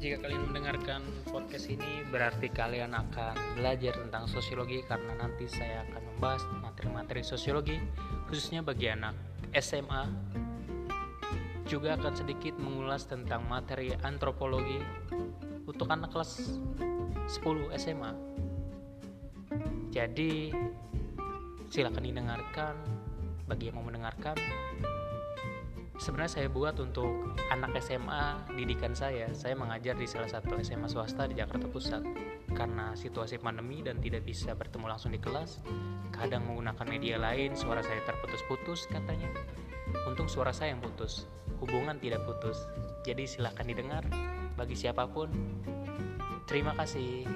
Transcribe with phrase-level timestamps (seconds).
[0.00, 6.02] Jika kalian mendengarkan podcast ini berarti kalian akan belajar tentang sosiologi karena nanti saya akan
[6.02, 7.78] membahas materi-materi sosiologi
[8.26, 9.14] khususnya bagi anak
[9.54, 10.02] SMA.
[11.70, 14.82] Juga akan sedikit mengulas tentang materi antropologi
[15.62, 16.58] untuk anak kelas
[17.30, 18.10] 10 SMA.
[19.94, 20.50] Jadi
[21.70, 22.74] silakan didengarkan
[23.46, 24.34] bagi yang mau mendengarkan
[26.00, 29.28] sebenarnya saya buat untuk anak SMA didikan saya.
[29.36, 32.02] Saya mengajar di salah satu SMA swasta di Jakarta Pusat.
[32.56, 35.60] Karena situasi pandemi dan tidak bisa bertemu langsung di kelas,
[36.10, 39.28] kadang menggunakan media lain, suara saya terputus-putus katanya.
[40.08, 41.28] Untung suara saya yang putus,
[41.60, 42.56] hubungan tidak putus.
[43.04, 44.02] Jadi silahkan didengar
[44.56, 45.30] bagi siapa pun.
[46.48, 47.28] Terima kasih.